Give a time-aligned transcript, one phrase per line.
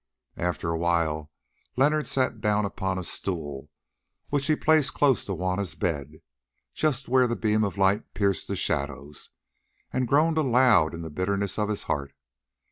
[0.37, 1.29] After a while
[1.77, 3.69] Leonard sat down upon a stool,
[4.29, 6.23] which he placed close to Juanna's bed,
[6.73, 9.29] just where the beam of light pierced the shadows,
[9.93, 12.13] and groaned aloud in the bitterness of his heart.